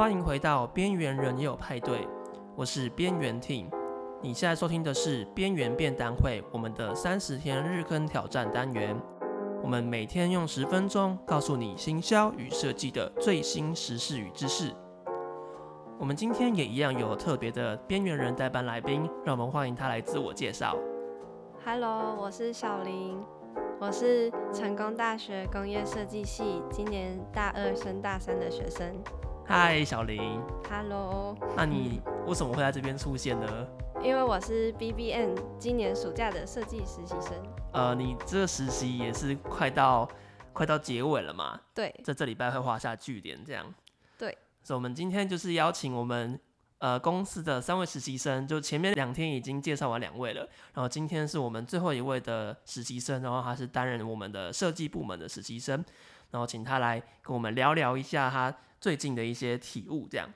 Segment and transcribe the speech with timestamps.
[0.00, 2.08] 欢迎回到边缘人也有派对，
[2.56, 3.66] 我是边缘 Tim。
[4.22, 8.98] 你现在收听的是边缘便当会，我们的三十天日更挑战单元。
[9.62, 14.74] 我们每天用十分钟告诉你行销与设计的最新时事与知识。
[15.98, 20.74] 我们今天也一样有特别的边缘人代班来宾，让我们欢迎他来自我介绍。
[21.62, 23.22] Hello，我是小林，
[23.78, 28.96] 我是成功大学工业设计系今年大二升大三的学生。
[29.50, 30.40] 嗨，小林。
[30.70, 31.36] Hello。
[31.56, 33.66] 那你为什么会在这边出现呢？
[34.00, 37.32] 因为我是 BBN 今年暑假的设计实习生。
[37.72, 40.08] 呃，你这个实习也是快到
[40.52, 41.60] 快到结尾了嘛？
[41.74, 43.66] 对，在这礼拜会画下句点，这样。
[44.16, 46.38] 对，所以我们今天就是邀请我们
[46.78, 55.84] 呃公司的三位实习生，就前面两天已经介绍完两位了，然后今天是我们最后一位的实习生，然后他是担任我们的设计部门的实习生，
[56.30, 60.28] 然后请他来跟我们聊聊一下他最近的一些体悟，这样。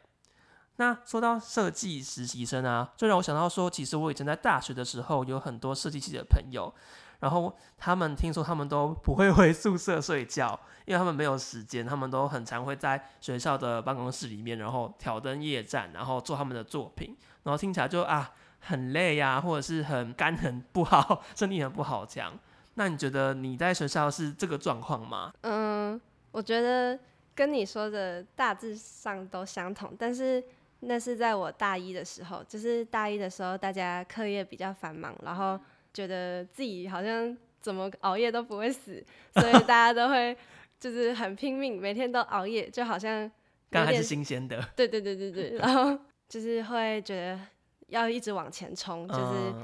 [0.76, 6.74] 那说到设计实习生啊，就让我想到说，其实我以前在大学的时候有很多设计系的朋友。
[7.20, 22.38] 然后他们听说他们都不会回宿舍睡觉，因为他们没有时间，他们都很常会在学校的办公室里面，然后挑灯夜战，然后做他们的作品，然后听起来就啊很累呀，或者是很肝很不好，身体很不好这样。
[22.74, 25.32] 那你觉得你在学校是这个状况吗？
[25.42, 25.98] 嗯，
[26.32, 26.98] 我觉得
[27.34, 30.42] 跟你说的大致上都相同，但是
[30.80, 35.58] 那是在我大一的时候，就是大一的时候大家课业比较繁忙，然后。
[35.94, 39.00] 觉得自己好像怎么熬夜都不会死，
[39.32, 40.36] 所以大家都会
[40.80, 43.30] 就是很拼命，每天都熬夜，就好像
[43.70, 44.60] 刚还是新鲜的。
[44.74, 45.96] 对对对对对， 然后
[46.28, 47.40] 就是会觉得
[47.86, 49.54] 要一直往前冲，就是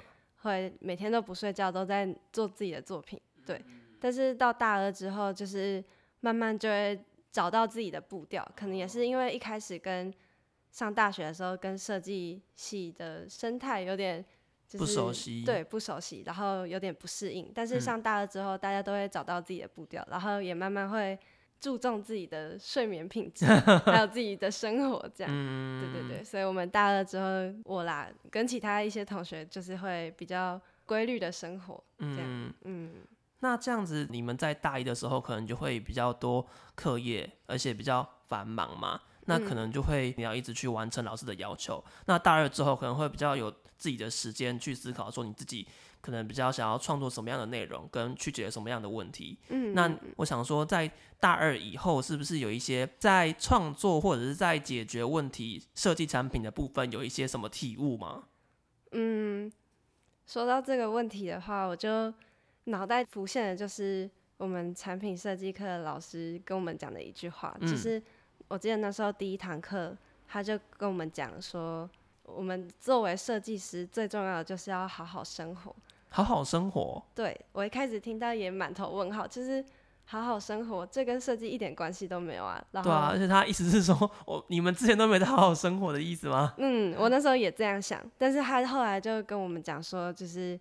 [0.42, 3.20] 会每天都不睡觉，都在做自己的作品。
[3.44, 3.60] 对，
[3.98, 5.82] 但是到大二之后，就是
[6.20, 6.96] 慢慢就会
[7.32, 10.12] 找到自己的步调，可能也是因为一开始跟
[10.70, 14.24] 上大学的时候跟设计系的生态有点。
[14.70, 17.50] 就是、不熟悉，对，不熟悉，然后有点不适应。
[17.52, 21.18] 但是上大二之后，大家都会找到自己的步调，嗯、然后也慢慢会
[21.58, 25.32] 注重自己的睡眠品质，还有自己的生活，这样。
[25.34, 32.24] 嗯、对对对，所以我们大二之后，我啦跟其他一些同学就是会比较规律的生活，这样。
[32.28, 32.92] 嗯，嗯，
[33.40, 39.00] 那这样子，你们在大一的时候可能就会比较多课业，而且比较繁忙嘛？
[39.26, 41.82] 那可能就会你要一直去完成老师的要求。
[41.86, 43.52] 嗯、那大二之后可能会比较有。
[43.80, 45.66] 自己的时间去思考，说你自己
[46.02, 49.38] 可能比较想要创作什么样的内容，跟去解决什么样的问题。
[49.48, 50.86] 嗯，那我想说，在
[51.18, 58.24] 大二以后，是不是有一些在创作或者是在解决问题、设计产品的部分，有一些什么体悟吗？
[58.92, 59.50] 嗯，
[60.26, 62.12] 说到这个问题的话，我就
[62.70, 64.08] 脑袋浮现的就是
[64.38, 68.02] 我们产品设计课老师跟我们讲的一句话，就、嗯、是
[68.48, 71.88] 我记得那时候第一堂课，他就跟我们讲说。
[72.32, 75.74] 我们作为设计师，最重要的就是要好好生活。
[76.10, 77.02] 好好生活。
[77.12, 79.64] 对，我一开始听到也满头问号，就是
[80.04, 82.64] 好好生活，这跟设计一点关系都没有啊。
[82.70, 86.54] 然后，对啊，而且他意思是说，我你们之前都没得好好生活的意思吗？
[86.58, 90.56] 嗯，我那时候也这样想，但是他后来就跟我们讲说，就是。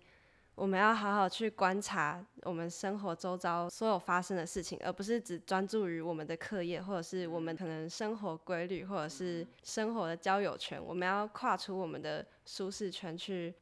[0.60, 10.78] 我们要好好去观察我们生活周遭所有发生的事情，而不是只专注于我们的课业，或者是我们可能生活规律，或者是生活的交友圈。
[10.84, 13.54] 我们要跨出我们的舒适圈，去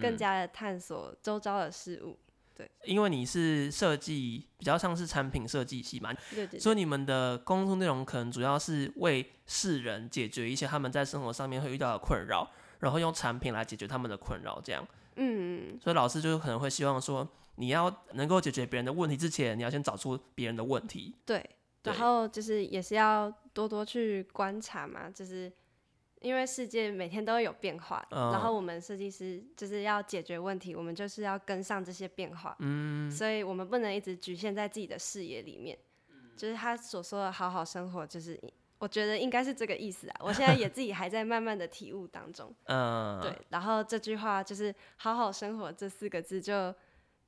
[0.00, 2.16] 更加的探索周遭的事物。
[2.54, 12.48] 对，因为你是设计，比较像是产品设计系嘛，对对对，所以你们的工作内容可能主要是为世人解决一些他们在生活上面会遇到的困扰，
[12.80, 14.86] 然后用产品来解决他们的困扰，这样。
[15.16, 21.14] 嗯，所以老师就可能会希望说，你要能够解决别人的问题之前，你要先找出别人的问题。
[21.24, 21.38] 对，
[21.82, 25.50] 对，然后就是也是要多多去观察嘛，就是
[26.20, 32.54] 因为世界每天都有变化，嗯，然后我们设计师就是要解决问题，我们就是要跟上这些变化。
[32.58, 35.78] 嗯，所以我们不能一直局限在自己的视野里面。
[36.36, 38.38] 就是他所说的好好生活，就是。
[38.78, 40.16] 我觉得应该是这个意思啊！
[40.20, 42.54] 我现在也 自己还在慢慢的体悟当中。
[42.64, 43.34] 嗯，对。
[43.48, 46.74] 然后这句话就是“好好生活”这四个字，就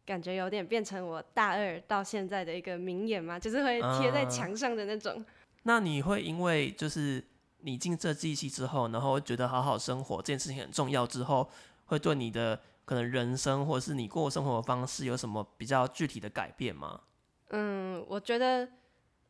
[0.05, 5.15] 感觉有点变成我大二到现在的一个名言嘛，就是会贴在墙上的那种。
[5.17, 5.27] 嗯。
[5.65, 7.25] 那你会因为就是
[7.61, 11.49] 你进这季系之后，然后觉得好好生活这件事情很重要之后，
[11.87, 17.01] 会对你的可能人生或者是你过生活的方式有什么比较具体的改变吗？
[17.49, 18.69] 嗯，我觉得。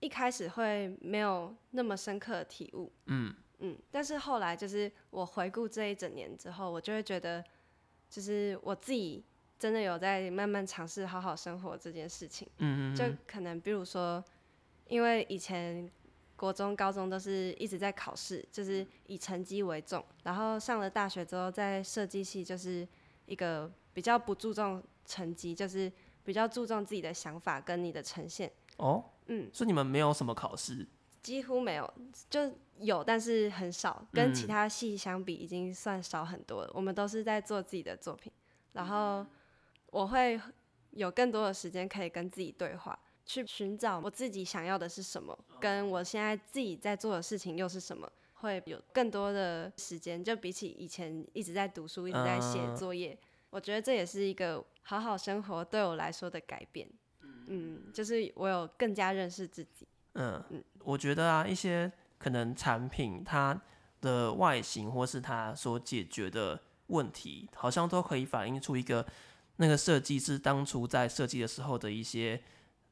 [0.01, 7.45] 一开始会没有那么深刻的体悟，嗯嗯，但是后来就是我回顾这一整年之后，我就会觉得，
[8.09, 9.25] 就是我自己
[9.59, 14.25] 真的有在慢慢尝试好好生活这件事情，嗯嗯，就可能比如说，
[14.87, 15.91] 因为以前
[16.37, 20.05] 国中、高中都是一直在考试，就是以成绩为重。
[20.23, 22.87] 然后上了大学之后，在设计系就是
[23.27, 25.91] 一个比较不注重成绩，就是
[26.25, 28.53] 比较注重自己的想法跟你的呈现。
[28.77, 30.87] 哦，嗯，所以你们没有什么考试？
[31.23, 31.95] 几乎没有，
[32.29, 36.69] 就有，但是很少，跟其他系相比已经算少很多了。
[36.69, 38.33] 嗯、我们都是在做自己的作品，
[38.73, 39.27] 然后
[39.91, 40.41] 我会
[40.91, 42.99] 有更多的时间可以跟自己对话。
[43.27, 50.25] 去寻找我自己想要的是什么，跟我现在自己在做的事情又是什么，会有更多的时间。
[50.25, 53.19] 就比起以前一直在读书、一直在写作业，
[53.51, 56.89] 我觉得这也是一个好好生活对我来说的改变。
[57.49, 59.87] 嗯，就是我有更加认识自己。
[60.15, 63.61] 嗯嗯，我觉得啊，一些可能产品它
[64.01, 69.07] 的外形或是它所解决的问题，好像都可以反映出一个
[69.57, 72.41] 那个设计师当初在设计的时候的一些。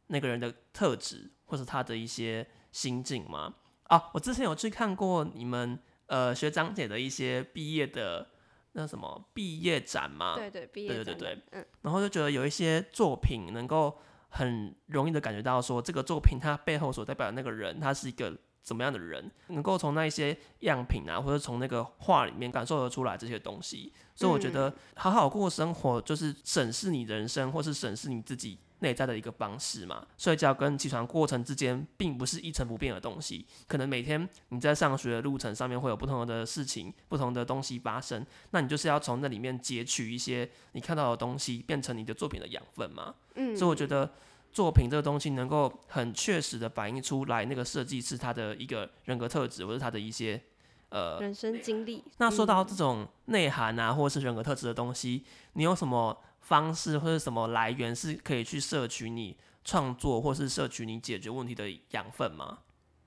[0.08, 3.52] 那个人的特质，或者他的一些心境吗？
[3.88, 5.76] 啊，我之前有去看过你们
[6.06, 8.24] 呃学长姐的一些毕业的
[8.70, 10.36] 那什么毕业展嘛？
[10.36, 11.04] 对对，毕业展。
[11.04, 11.66] 对对对，嗯。
[11.82, 13.98] 然后就觉得有一些作品能够
[14.36, 23.90] 很容易的感觉到说，这个作品它背后所代表的那个人，他是一个怎么样的人，能够从那一些样品啊，或者从那个画里面感受得出来这些东西。
[24.14, 28.58] 所以我觉得好好过生活，就是审视你人生，或是审视你自己。
[28.80, 43.14] 内在的一个方式嘛，睡觉跟起床过程之间并不是一成不变的东西，可能每天你在上学的路程上面会有不同的事情、不同的东西发生，那你就是要从那里面截取一些你看到的东西，变成你的作品的养分嘛。
[43.34, 44.12] 嗯，所以我觉得
[44.52, 50.40] 作品这个东西能够很确实的反映出来那个设计师他的一个人格特质，或者他的一些
[50.90, 52.04] 呃人生经历。
[52.18, 55.24] 那说到这种内涵啊，或者是人格特质的东西，
[55.54, 62.60] 你有什么方式或者什么来源是可以去摄取你创作，或是摄取你解决问题的养分吗？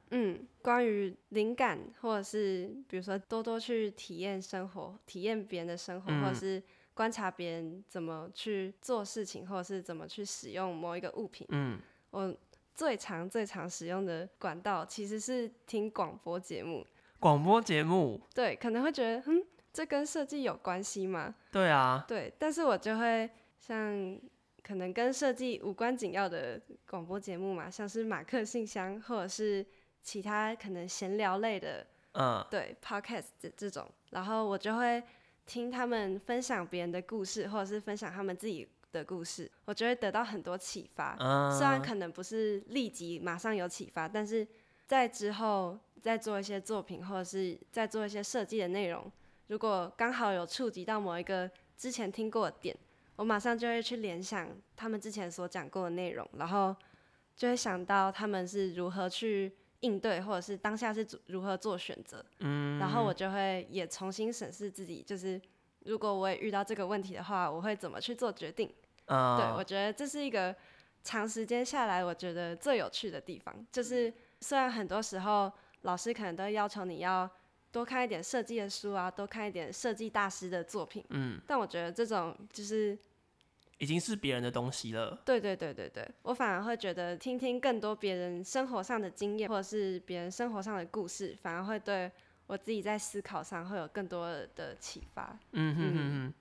[0.09, 6.61] 嗯，关于灵感，或者是比如说多多去体验生活，体验别人的生活，嗯、或者是
[6.93, 11.47] 观察别人怎么去做事情，或者是怎么去使用某一个物品。
[11.51, 11.79] 嗯，
[12.11, 12.35] 我
[12.75, 16.85] 最常最常使用的管道其实是听广播节目。
[17.19, 18.19] 广播节目？
[18.35, 19.45] 对，可能会觉得，嗯。
[19.71, 21.35] 这跟设计有关系吗？
[21.51, 23.29] 对啊，对，但是我就会
[23.59, 24.19] 像
[24.63, 29.65] 可能跟设计无关紧要的广播节目嘛，像是马克信箱或者是
[30.01, 35.01] 其他可能闲聊类的，嗯，对，podcast 这这种，然后我就会
[35.45, 41.15] 听他们分享别人的故事，或者是分享他们自己的故事，我就会得到很多启发。
[41.19, 44.47] 嗯，虽然可能不是立即马上有启发，但是
[44.87, 49.11] 在之后再做一些作品，或者是再做一些设计的内容。
[49.49, 52.75] 如果刚好有触及到某一个之前听过的点，
[53.15, 56.75] 我马上就会去联想他们之前所讲过的内容，然后
[57.35, 62.23] 就会想到他们是如何去应对，或者是当下是如何做选择。
[62.41, 65.41] 嗯，然后我就会也重新审视自己，就是
[65.79, 68.71] 如果我也遇到这个问题的话，我会怎么去做决定？
[69.07, 70.55] 哦，对，我觉得这是一个
[71.03, 75.51] 长时间下来我觉得最有趣的地方，就是虽然很多时候
[75.81, 77.27] 老师可能都要求你要。
[77.71, 81.03] 多看一点设计的书啊，多看一点设计大师的作品。
[81.09, 82.97] 嗯，但我觉得这种就是
[83.77, 85.17] 已经是别人的东西了。
[85.23, 92.11] 对对对对对，我反而会觉得听听更多别人生活上的经验，或者是别人生活上的故事，反而会对
[92.47, 95.37] 我自己在思考上会有更多的启发。
[95.51, 96.33] 嗯哼哼哼，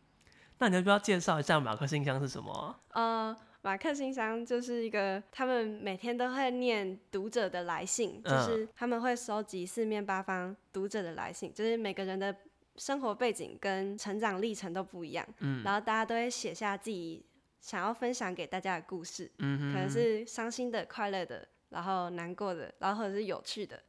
[0.59, 2.81] 那你要不要介绍一下马克信箱是什么啊？
[2.93, 3.37] 呃。
[3.61, 12.35] 马克信箱就是一个，他们每天都会念读者的来信，就是他们会收集四面八方读者的来信，就是每个人的
[12.77, 17.27] 生活背景跟成长历程都不一样，嗯，然后大家都会写下自己
[17.61, 23.83] 想要分享给大家的故事，嗯哼，可能是伤心的、快乐的，然后难过的，然后或者是有趣的，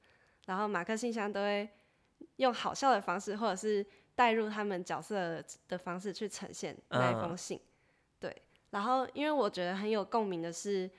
[0.48, 1.70] 然后马克信箱都会
[2.38, 3.86] 用好笑的方式，或者是
[4.16, 7.62] 带入他们角色的方式去呈现那一封信。
[8.72, 10.90] 然后，因为我觉得很有共鸣的是，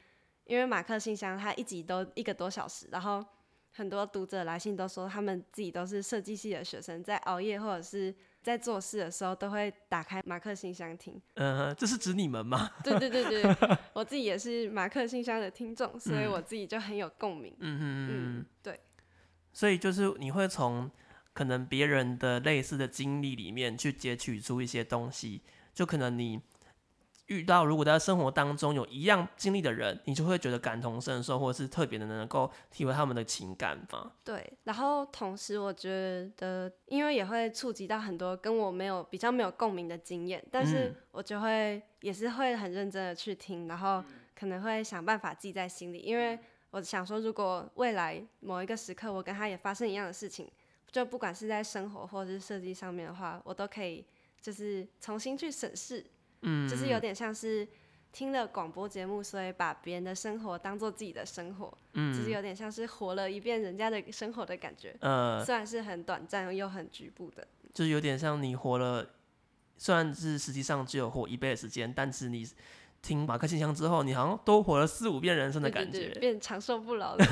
[0.45, 3.25] 因为马克信箱它一集都一个多小时，然后
[3.73, 8.13] 很多读者来信都说他们自己都是设计系的学生，在熬夜或者是
[8.43, 11.23] 在做事的时候都会打开马克信箱听。
[11.35, 12.69] 嗯，这是指你们吗？
[12.83, 13.57] 对对对对，
[13.95, 17.55] 我自己也是马克信箱的听众，所以我自己就很有共鸣。
[17.61, 18.81] 嗯嗯嗯，对。
[19.53, 20.91] 所以就是你会从
[21.33, 26.41] 可能别人的类似的经历里面去截取出一些东西，就可能你。
[27.31, 34.11] 遇到如果在生活当中有一样经历的人，你就会觉得感同身受，或者是特别的能够体会他们的情感吗？
[34.25, 44.03] 对，然后同时我觉得，因为也会触及到很多跟我没有比较没有共鸣的经验，但是我就会也是会很认真的去听，然后
[44.35, 46.37] 可能会想办法记在心里，因为
[46.73, 50.51] 我想说，如果未来某一个时刻我跟他也发生一样的事情，
[50.91, 54.05] 就不管是在生活或者是设计上面的话，我都可以
[54.41, 56.05] 就是重新去审视，
[56.43, 57.67] 嗯，就是有点像是
[58.13, 69.07] 听了广播节目，所以把别人的生活当做自己的生活，嗯，就是有点像是活了一遍人家的生活的感觉，呃，虽然是很短暂又很局部的，就是有点像你活了，
[69.77, 72.49] 虽然是实际上只有活一倍的时间，但是你。
[73.03, 77.25] 听马克信箱之后，你好像多活了四五遍人生的感觉，对对对，变长寿不老 了。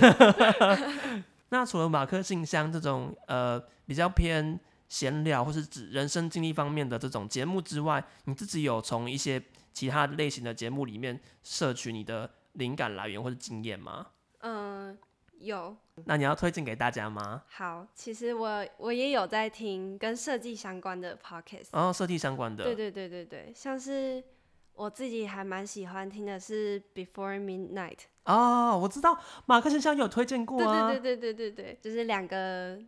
[1.51, 9.43] 那除了马克信箱这种呃比较偏闲聊或是指人生经历方面的这种节目之外，你自己有从一些
[9.73, 14.07] 其他类型的节目里面摄取你的灵感来源或者经验吗？
[14.41, 14.99] 嗯、呃，
[15.39, 15.77] 有。
[16.05, 17.43] 那你要推荐给大家吗？
[17.49, 21.69] 好，其实我我也有在听跟设计相关的 podcast。
[21.73, 22.65] 哦，设计相关的。
[22.65, 24.23] 对对对对对，像是。
[24.79, 32.79] 我自己还蛮喜欢听的是 Before Midnight 哦，我知道马克先生有推荐过啊，对对对对对对，就是两个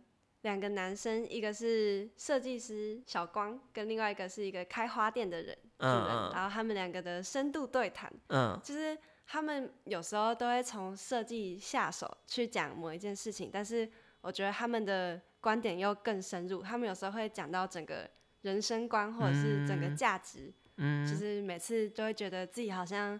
[0.41, 13.89] 两个男生，一个是设计师小光，跟另外一个是一个开花店的人，嗯嗯，然后他们两个的深度对谈，嗯，就是他们有时候都会从设计下手去讲某一件事情，但是
[14.21, 18.09] 我觉得他们的观点又更深入，他们有时候会讲到整个
[18.41, 20.51] 人生观或者是整个价值。
[20.77, 23.19] 嗯嗯，就是每次都会觉得自己好像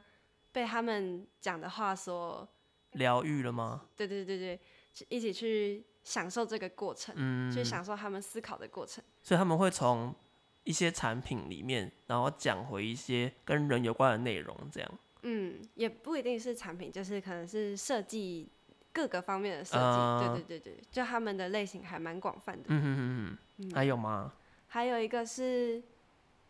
[0.52, 2.48] 被他们讲的话所
[2.94, 3.86] 疗愈了吗？
[3.96, 4.60] 对对对对，
[5.10, 9.04] 一起去享受这个过程，嗯，去享受他们思考的过程。
[9.22, 10.14] 所以他们会从
[10.64, 14.92] 一些产品里面，然后讲回一些跟人有关的内容，这样。
[15.24, 18.50] 嗯，也不一定是产品，就是可能是设计
[18.92, 19.78] 各个方面的设计。
[19.78, 22.66] 呃、对对对对，就他们的类型还蛮广泛的。
[22.68, 23.38] 嗯哼哼
[23.70, 24.34] 哼，还有吗？
[24.68, 25.82] 还有一个是。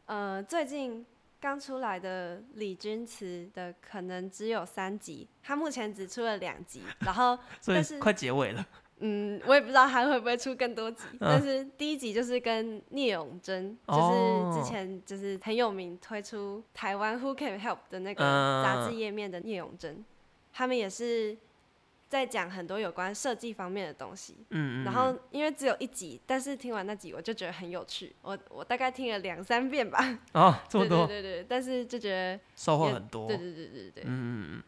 [0.08, 1.06] 呃，最近
[1.40, 8.68] 刚出来的李君慈的可能只有三集，他目前只出了两集，然后 但是快结尾了。
[9.02, 18.24] 嗯，我也不知道他会不会出更多集，嗯、但是第一集就是跟聂永真，就是之前就是很有名推出台湾 Who Can Help 的那个
[18.64, 20.06] 杂志页面的聂永真，
[20.54, 21.38] 他们也是。
[22.12, 30.20] 在讲很多有关设计方面的东西，嗯，嗯，然后因为只有一集，但是听完那集我就觉得很有趣，我我大概听了两三遍吧。
[30.34, 31.08] 哦，这么多。
[31.08, 33.30] 对对对，但是就觉得收获很多。
[33.30, 34.04] 对对对对对。
[34.04, 34.64] 嗯嗯嗯。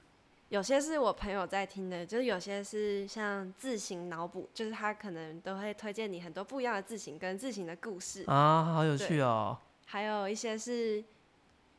[0.53, 8.24] 有些是我朋友在听的，就是有些是像自行脑补，就是他可能都会推荐你很多不一样的字型跟字型的故事。
[8.27, 9.57] 啊，好有趣哦。
[9.88, 11.03] 还有一些是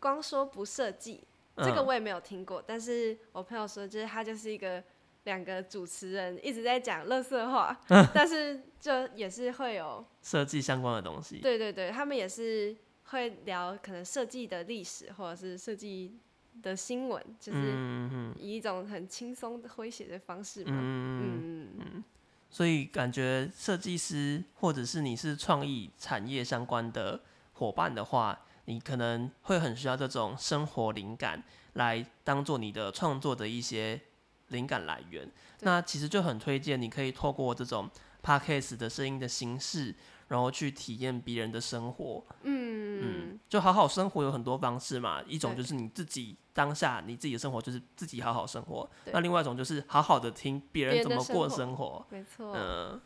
[0.01, 1.23] 光说不设计，
[1.59, 4.83] 这个我也没有听过，嗯，但是我朋友说，就是他就是一个。
[5.25, 7.75] 两个主持人一直在讲乐色话，
[8.13, 11.39] 但是就也是会有 设计相关的东西。
[11.39, 16.15] 对对对，他们也是会聊可能设计的历史或者是设计
[16.63, 20.73] 的新闻，就是以一种很轻松的诙谐的方式嘛。
[20.73, 22.05] 嗯嗯。
[22.51, 27.21] 所以感觉设计师或者是你是创意产业相关的
[27.55, 31.43] 伙伴的话，你可能会很需要这种生活灵感
[31.75, 34.01] 来当做你的创作的一些。
[34.49, 35.27] 灵感来源，
[35.63, 37.89] 那其实就很推荐你可以透过这种
[38.23, 39.93] podcast 的声音的形式，
[40.35, 42.25] 然后去体验别人的生活。
[42.43, 52.05] 嗯嗯，就好好生活有很多方式嘛，一种就是你自己当下你自己的生活就是自己好好生活，那另外一种就是好好的听别人怎么过生活。
[52.11, 53.01] 没错，嗯，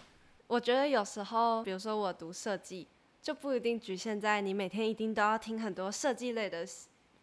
[0.47, 2.88] 我觉得有时候，比如说我读设计，
[3.20, 6.66] 就不一定局限在你每天一定都要听很多设计类的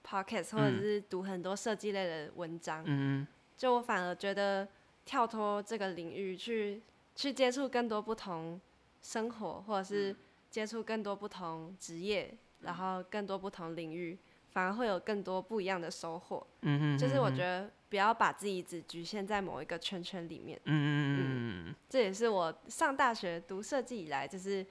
[0.07, 2.83] podcast，或者是读很多设计类的文章。
[2.85, 3.25] 嗯。
[3.57, 4.67] 就我反而觉得
[5.05, 6.81] 跳脱这个领域去
[7.15, 8.59] 去接触更多不同
[9.05, 10.15] 生活，或者是
[10.50, 14.17] 接触更多不同职业，然后更多不同领域，
[14.50, 16.45] 反而会有更多不一样的收获。
[16.62, 20.59] 嗯哼，就是我觉得不要把自己只局限在某一个圈圈里面。
[20.65, 24.65] 嗯嗯嗯，这也是我上大学读设计以来就是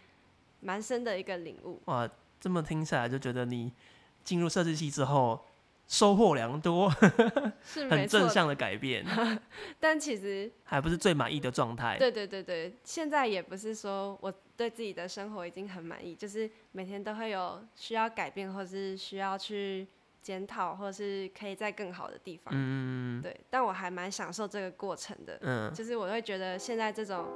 [0.59, 1.81] 蛮深的一个领悟。
[1.85, 2.11] 哇，
[2.41, 3.73] 这么听起来就觉得你
[4.25, 5.41] 进入设计系之后。
[5.87, 6.91] 收获良多，
[7.62, 9.05] 是很正向的改变。
[9.79, 11.97] 但其实还不是最满意的状态。
[11.99, 19.87] 对对对对，现在也不是说我对自己的生活已经很满意，就是每天都会有需要改变，或是需要去
[20.23, 22.53] 检讨，或是可以在更好的地方。
[22.57, 25.38] 嗯，对，但我还蛮享受这个过程的。
[25.43, 27.26] 嗯，就是我会觉得现在这种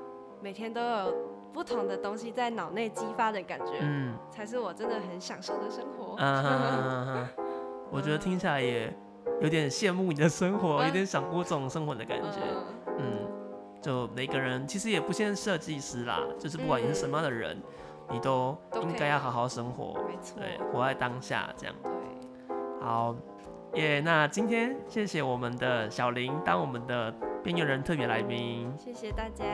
[0.43, 1.15] 每天都有
[1.53, 6.17] 不同的东西在脑内激发的感觉，嗯，才是我真的很享受的生活。
[6.19, 7.29] 嗯
[7.91, 8.95] 我觉得听起来也
[9.41, 12.39] 有点羡慕你的生活，有点想过这种生活的感觉。
[12.99, 13.27] 嗯，
[13.81, 17.57] 就每个人其实也不限设计师啦，就是不管你是什么样的人，
[18.11, 19.97] 你都应该要好好生活。
[20.37, 21.75] 对，活在当下这样。
[21.83, 21.93] 对，
[22.81, 23.15] 好，
[23.75, 24.01] 耶。
[24.01, 28.73] 那今天谢谢我们的小林当我们的边缘人特别来宾。
[28.79, 29.45] 谢谢大家。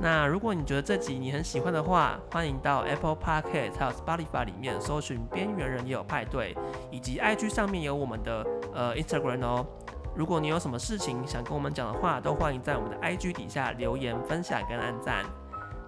[0.00, 6.56] 那如果你觉得这集你很喜欢的话，欢迎到 Apple Podcast 还有 Spotify 里面搜寻“边缘人也有派对”，
[6.90, 9.66] 以及 IG 上面有我们的呃 Instagram 哦。
[10.14, 15.24] 如果你有什么事情想跟我们讲的话，都欢迎在我们的 IG 底下留言分享跟按赞。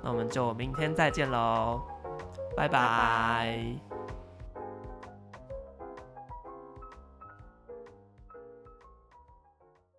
[0.03, 1.81] 那我们就明天再见喽，
[2.57, 2.69] 拜拜。
[2.69, 3.90] 拜拜。